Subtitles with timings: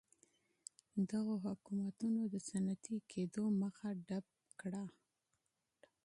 [1.09, 4.25] دغو حکومتونو د صنعتي کېدو مخه ډپ
[4.59, 4.83] کړه.